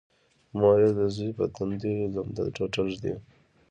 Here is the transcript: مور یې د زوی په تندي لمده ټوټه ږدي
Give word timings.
مور 0.57 0.75
یې 0.83 0.89
د 0.97 1.01
زوی 1.15 1.31
په 1.39 1.45
تندي 1.55 1.93
لمده 2.13 2.43
ټوټه 2.55 2.81
ږدي 2.91 3.13